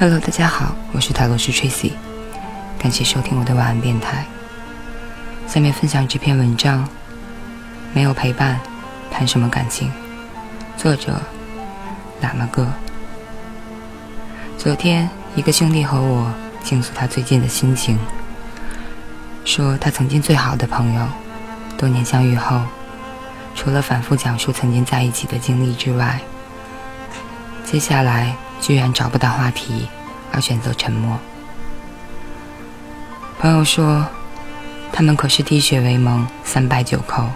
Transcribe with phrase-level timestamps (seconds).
[0.00, 1.90] Hello，大家好，我是塔罗斯 Tracy，
[2.78, 4.24] 感谢收听我的晚安电台。
[5.48, 6.88] 下面分享这篇文章：
[7.92, 8.60] 没有陪伴，
[9.10, 9.90] 谈什么感情？
[10.76, 11.20] 作者：
[12.22, 12.68] 喇嘛哥。
[14.56, 17.98] 昨天，一个兄弟和我倾诉他最近的心情，
[19.44, 21.08] 说他曾经最好的朋友，
[21.76, 22.62] 多年相遇后，
[23.56, 26.20] 除了反复讲述曾经在一起的经历之外，
[27.64, 29.88] 接下来居然找不到话题，
[30.32, 31.18] 而选择沉默。
[33.38, 34.06] 朋友说。
[34.90, 37.26] 他们可是滴血为盟，三拜九叩，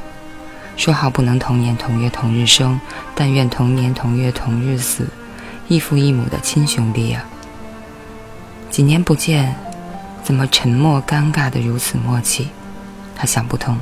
[0.77, 2.81] 说好不能同年同月同日生，
[3.15, 5.07] 但愿同年同月同日死，
[5.69, 7.23] 异父异母的亲兄弟啊！
[8.69, 9.55] 几年不见，
[10.25, 12.49] 怎么沉默尴尬的如此默契？
[13.15, 13.79] 他想不通。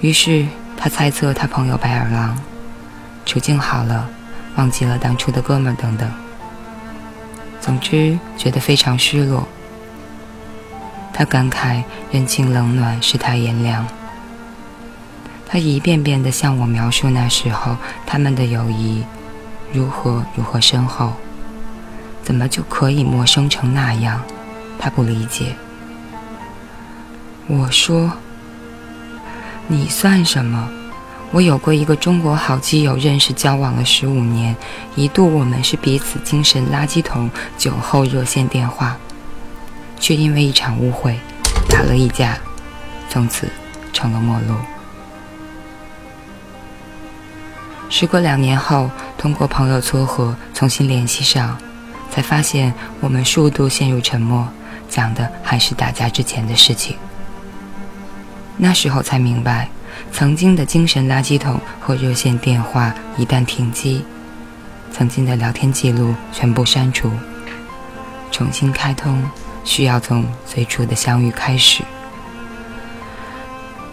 [0.00, 0.46] 于是
[0.76, 2.36] 他猜测他朋友白眼狼，
[3.24, 4.08] 处境好了，
[4.56, 6.10] 忘记了当初的哥们等等。
[7.60, 9.46] 总之，觉得非常失落。
[11.12, 13.86] 他感慨人情冷暖，世态炎凉。
[15.46, 19.02] 他一遍遍地向我描述那时候他们的友谊
[19.72, 21.12] 如何如何深厚，
[22.22, 24.20] 怎么就可以陌生成那样？
[24.78, 25.56] 他不理解。
[27.48, 28.12] 我说
[29.66, 30.68] ：“你算什么？
[31.30, 34.56] 我有过一个中国好基友，认识交往了十五年，
[34.96, 38.96] 一度我们是彼此精神垃圾桶，酒后热线电话。”
[40.00, 41.18] 却因为一场误会
[41.68, 42.38] 打了一架，
[43.10, 43.48] 从此
[43.92, 44.54] 成了陌路。
[47.90, 51.58] 时隔两年后，通过朋友撮合重新联系上，
[52.12, 54.48] 才发现我们数度陷入沉默，
[54.88, 56.96] 讲的还是打架之前的事情。
[58.56, 59.68] 那时候才明白，
[60.12, 64.04] 曾经的精神垃圾桶和热线电话一旦停机，
[64.92, 67.10] 曾经的聊天记录全部删除，
[68.30, 69.22] 重新开通。
[69.64, 71.84] 需要从最初的相遇开始。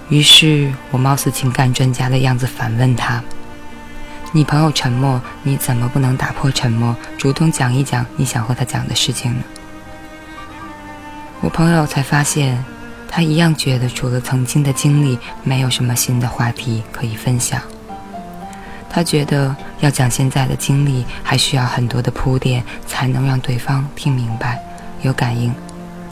[0.08, 3.22] 于是我貌似情感专家的样子反问他
[4.32, 9.44] ：“你朋友沉默，你怎么不能打破沉默，主动讲一讲你想和他讲的事情呢？”
[11.42, 12.64] 我朋友才发现，
[13.08, 17.62] 他一样觉得除了曾经的经历，没有什么新的话题可以分享。
[18.90, 24.62] 他觉得要讲现在的经历，还需要很多的铺垫，才能让对方听明白。
[25.02, 25.54] 有感应，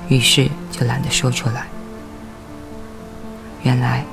[0.07, 1.65] 于是就懒得说出来。
[3.63, 4.03] 原来，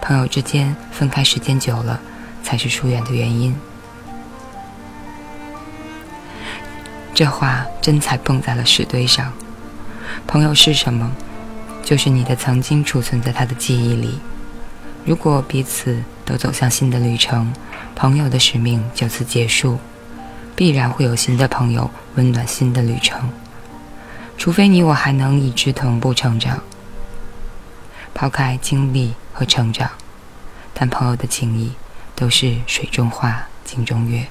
[0.00, 2.00] 朋友之间分开时间久了，
[2.42, 3.56] 才是疏远的原因。
[7.14, 9.32] 这话真才蹦在了石堆上。
[10.26, 11.10] 朋友是什么？
[11.86, 14.18] 就是你的曾经储存在他的记忆里。
[15.04, 17.52] 如果彼此都走向新的旅程，
[17.94, 19.78] 朋友的使命就此结束，
[20.56, 23.30] 必然会有新的朋友温暖新的旅程。
[24.36, 26.60] 除非你我还能一直同步成长，
[28.12, 29.88] 抛开经历和成长，
[30.74, 31.70] 但朋友的情谊
[32.16, 34.26] 都是水中花，镜中月。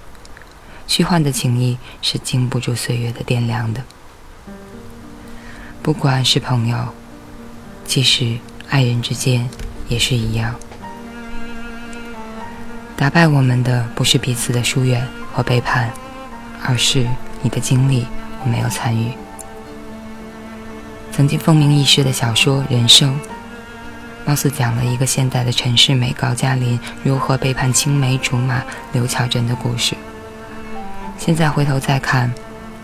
[0.87, 3.81] 虚幻的情谊是经不住岁月的掂量的。
[5.81, 6.93] 不管是朋友，
[7.85, 8.37] 其实
[8.69, 9.47] 爱人之间
[9.87, 10.53] 也是一样。
[12.97, 15.91] 打败我们的不是彼此的疏远和背叛，
[16.65, 17.05] 而是
[17.41, 18.05] 你的经历
[18.43, 19.11] 我没有参与。
[21.11, 23.13] 曾经风靡一时的小说《人生》，
[24.25, 29.95] 貌似讲了一个现代的陈世美高加林如何背叛青梅竹马刘巧珍的故事。
[31.17, 32.33] 现在回头再看，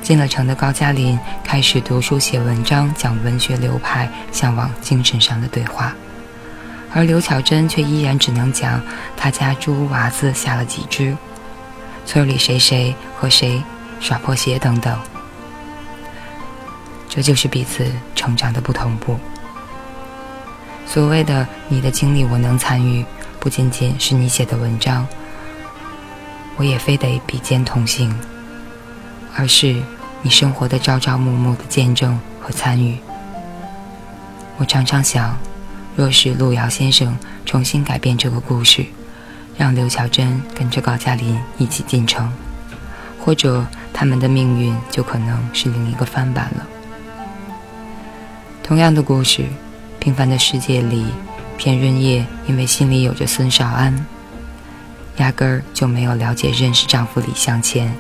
[0.02, 5.94] 进了城的高加林开始读书写文章，讲文学流派，向往精神上的对话，
[6.92, 8.82] 而刘巧珍却依然只能讲
[9.16, 11.16] 他家猪娃子下了几只，
[12.06, 13.62] 村里谁谁和谁
[14.00, 15.00] 耍破鞋等等。
[17.08, 19.20] 这就是彼此成长的不同步。
[20.88, 23.06] 所谓的你的经历我能参与，
[23.40, 25.08] 不仅仅是你写的文章，
[26.58, 28.14] 我也非得比肩同行，
[29.36, 29.82] 而是
[30.22, 32.98] 你生活的朝朝暮暮的见证和参与。
[34.58, 35.38] 我常常想，
[35.96, 38.86] 若是路遥先生重新改变这个故事，
[39.58, 42.32] 让刘巧珍跟着高加林一起进城，
[43.20, 46.68] 或者他们的命运就可能是另一个翻版了。
[48.64, 49.46] 同样的故事，
[50.00, 51.06] 平凡的世界里，
[51.58, 54.06] 片润叶因为心里有着孙少安，
[55.18, 57.94] 压根儿就没有了解认识丈夫李向前，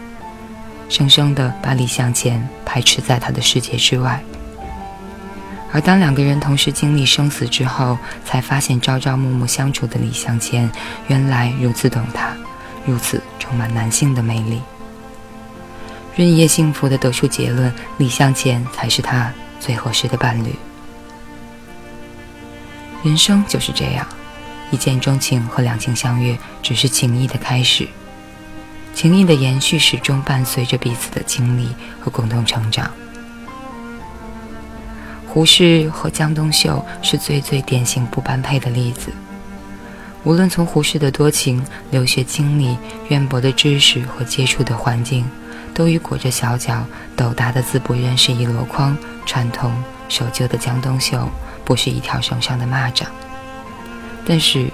[0.92, 4.22] 生生的把李向前排斥在他的世界之外。
[5.72, 10.70] 而当两个人同时经历生死之后，才发现朝朝暮暮相处的李向前，
[11.08, 12.36] 原来如此懂他，
[12.86, 14.62] 如此充满男性的魅力。
[16.18, 20.54] 润叶幸福的得出结论：李向前才是他最合适的伴侣。
[23.02, 24.06] 人生就是这样，
[24.72, 27.88] 一见钟情和两情相悦只是情谊的开始，
[28.94, 32.92] 情谊的延续始终伴随着彼此的经历和共同成长。
[35.28, 39.12] 胡适和江冬秀是最最典型不般配的例子。
[40.24, 42.78] 无论从胡适的多情、留学经历、
[43.10, 45.26] 渊博的知识和接触的环境，
[45.74, 46.86] 都与裹着小脚、
[47.16, 48.96] 斗大的字不认识一箩筐、
[49.26, 49.74] 传统
[50.10, 51.28] 守旧的江冬秀
[51.66, 53.06] 不是一条绳上的蚂蚱，
[54.26, 54.68] 但是，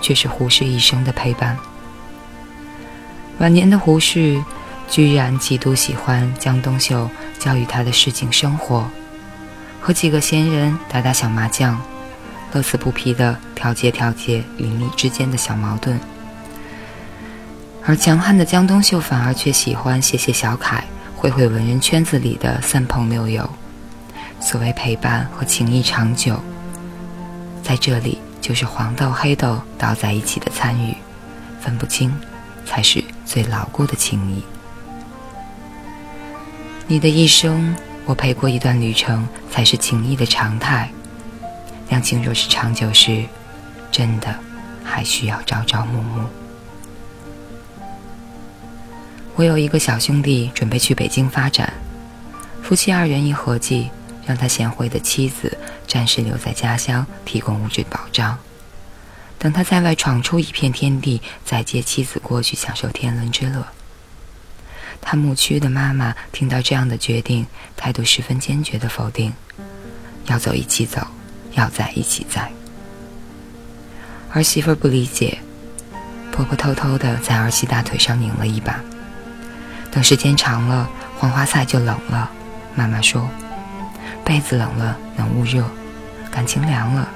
[0.00, 1.56] 却是胡适一生的陪伴。
[3.38, 4.42] 晚年的胡适，
[4.88, 8.88] 居然极度喜欢江冬秀教育他的市井生活。
[9.80, 11.78] 和几个闲人打打小麻将，
[12.52, 16.00] 乐此不疲地调节调节邻里之间的小矛盾。
[17.84, 20.82] 而强悍的江冬秀反而却喜欢写写小楷，
[21.14, 23.48] 会会文人圈子里的三朋六友。
[24.40, 26.40] 所谓陪伴和情谊长久，
[27.62, 30.96] 在这里就是黄豆黑豆倒在一起的参与，
[31.60, 32.12] 分不清，
[32.64, 34.42] 才是最牢固的情谊。
[36.86, 37.76] 你的一生。
[38.08, 40.88] 我陪过一段旅程，才是情谊的常态。
[41.88, 43.24] 两情若是长久时，
[43.90, 44.32] 真的
[44.84, 46.24] 还需要朝朝暮暮。
[49.34, 51.72] 我有一个小兄弟，准备去北京发展，
[52.62, 53.90] 夫妻二人一合计，
[54.24, 55.58] 让他贤惠的妻子
[55.88, 58.38] 暂时留在家乡，提供物质保障。
[59.38, 63.66] 等他在外闯出一片天地，再接妻子过去享受天伦之乐。
[65.00, 67.46] 他牧区的妈妈听到这样的决定，
[67.76, 69.32] 态度十分坚决的否定，
[70.26, 71.06] 要走一起走，
[71.52, 72.50] 要在一起在。
[74.32, 75.38] 儿媳妇不理解，
[76.32, 78.80] 婆婆偷偷的在儿媳大腿上拧了一把。
[79.90, 82.30] 等时间长了，黄花菜就冷了。
[82.74, 83.28] 妈妈说
[84.24, 85.64] ：“被子冷了能捂热，
[86.30, 87.08] 感情凉了，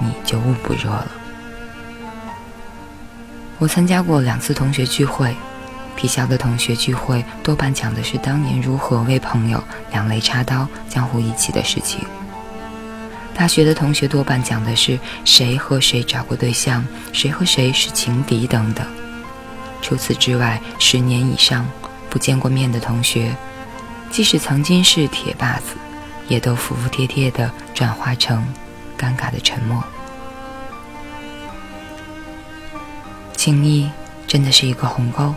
[0.00, 1.10] 你就捂不热了。”
[3.58, 5.34] 我参加过两次同学聚会。
[5.96, 12.00] 体校的同学聚会多半讲的是当年如何为朋友两肋插刀、江湖义气的事情。
[13.34, 18.86] 大学的同学多半讲的是谁和谁找过对象，谁和谁是情敌等等。
[19.80, 21.66] 除此之外，十年以上
[22.10, 23.34] 不见过面的同学，
[24.10, 25.76] 即使曾经是铁把子，
[26.28, 28.46] 也都服服帖帖地转化成
[28.98, 29.82] 尴尬的沉默。
[33.46, 33.88] 情谊
[34.26, 35.32] 真的是一个鸿沟。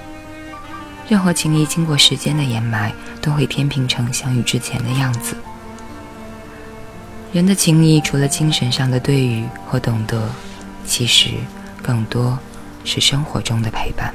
[1.07, 2.91] 任何情谊经过时间的掩埋，
[3.21, 5.38] 都会天平成相遇之前的样子。
[7.31, 10.27] 人的情谊，除了精神上的对语和懂得，
[10.88, 11.29] 其实
[11.83, 12.39] 更多
[12.83, 14.11] 是生活中的陪伴。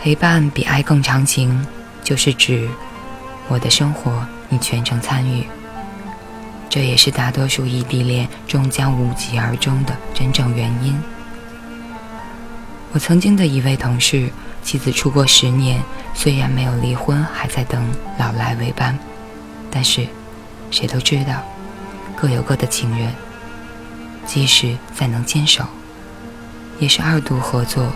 [0.00, 1.64] 陪伴比爱更长情，
[2.02, 2.68] 就是指
[3.46, 5.46] 我的生活你全程参与。
[6.68, 11.00] 这也是大多数异地恋终将无疾而终的真正原因。
[12.92, 14.30] 我曾经的一位同事。
[14.60, 15.80] 妻子出国十年，
[16.14, 17.82] 虽然没有离婚，还在等
[18.18, 18.98] 老来为伴，
[19.70, 20.06] 但是
[20.70, 21.42] 谁都知道，
[22.14, 23.10] 各有各的情人。
[24.26, 25.64] 即使再能坚守，
[26.78, 27.90] 也是二度合作，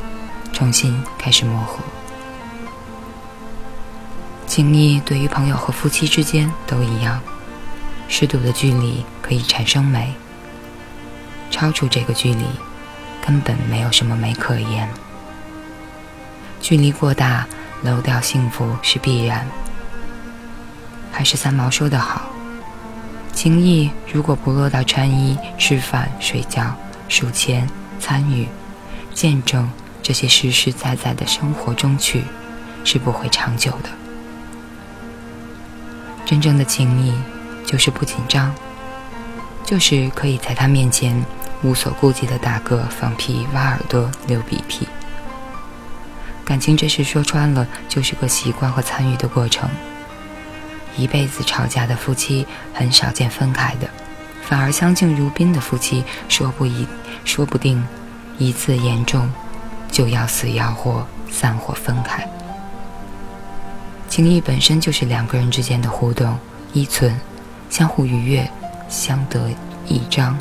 [0.50, 1.80] 重新开始磨合。
[4.46, 7.20] 情谊对于朋友和夫妻之间都一样，
[8.08, 10.14] 适度的距离可以产生美，
[11.50, 12.46] 超出这个距离，
[13.24, 14.88] 根本没有什么美可言。
[16.60, 17.46] 距离过大，
[17.82, 19.46] 漏掉幸福是必然。
[21.10, 22.22] 还是三毛说的好
[23.32, 26.74] ：“情谊如果不落到穿衣、吃饭、睡觉、
[27.08, 27.68] 数钱、
[28.00, 28.48] 参与、
[29.14, 29.70] 见证
[30.02, 32.24] 这些实实在在的生活中去，
[32.84, 33.90] 是不会长久的。
[36.24, 37.12] 真正的情谊，
[37.66, 38.54] 就是不紧张，
[39.66, 41.14] 就是可以在他面前
[41.62, 44.88] 无所顾忌的打嗝、放屁、挖耳朵、流鼻涕。”
[46.44, 49.70] 感情这事说穿了就是个习惯和参与的过程。
[50.96, 53.88] 一辈子吵架的夫妻很少见分开的，
[54.42, 56.86] 反而相敬如宾的夫妻说不一
[57.24, 57.82] 说不定
[58.36, 59.32] 一次严重
[59.90, 62.28] 就要死要活散伙分开。
[64.08, 66.38] 情谊本身就是两个人之间的互动
[66.74, 67.18] 依存，
[67.70, 68.50] 相互愉悦，
[68.90, 69.48] 相得
[69.86, 70.36] 益彰。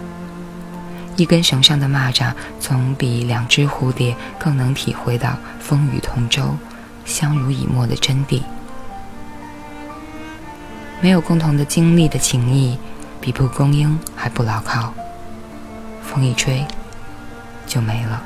[1.17, 6.55] 一根绳上的蚂蚱，总比两只蝴蝶更能体会到风雨同舟、
[7.05, 8.41] 相濡以沫的真谛。
[11.01, 12.77] 没有共同的经历的情谊，
[13.19, 14.93] 比蒲公英还不牢靠，
[16.03, 16.65] 风一吹
[17.65, 18.21] 就没了。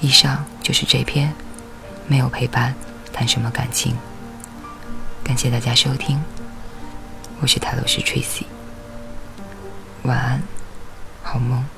[0.00, 1.32] 以上就是这篇
[2.06, 2.74] 没有陪伴，
[3.12, 3.94] 谈什么感情？
[5.22, 6.22] 感谢大家收听，
[7.40, 8.44] 我是塔罗斯 Tracy，
[10.06, 10.42] 晚安，
[11.24, 11.75] 好梦。